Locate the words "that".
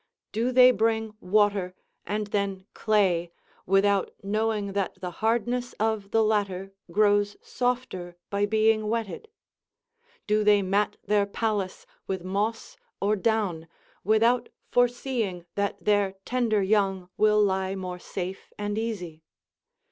4.73-4.99, 15.53-15.85